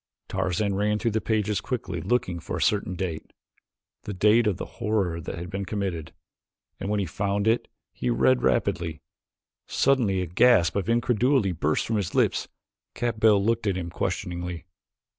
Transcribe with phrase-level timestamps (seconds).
[0.29, 3.31] Tarzan ran through the pages quickly looking for a certain date
[4.05, 6.11] the date that the horror had been committed
[6.79, 8.99] and when he found it he read rapidly.
[9.67, 12.47] Suddenly a gasp of incredulity burst from his lips.
[12.95, 14.65] Capell looked at him questioningly.